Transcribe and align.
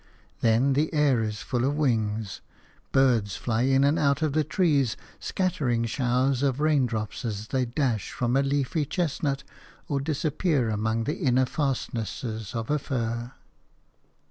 Then 0.39 0.73
the 0.73 0.91
air 0.95 1.21
is 1.21 1.43
full 1.43 1.63
of 1.63 1.75
wings; 1.75 2.41
birds 2.91 3.35
fly 3.35 3.61
in 3.69 3.83
and 3.83 3.99
out 3.99 4.23
of 4.23 4.33
the 4.33 4.43
trees, 4.43 4.97
scattering 5.19 5.85
showers 5.85 6.41
of 6.41 6.59
raindrops 6.59 7.23
as 7.23 7.49
they 7.49 7.65
dash 7.65 8.09
from 8.11 8.35
a 8.35 8.41
leafy 8.41 8.83
chestnut 8.83 9.43
or 9.87 9.99
disappear 9.99 10.71
among 10.71 11.03
the 11.03 11.17
inner 11.17 11.45
fastnesses 11.45 12.55
of 12.55 12.71
a 12.71 12.79
fir. 12.79 13.33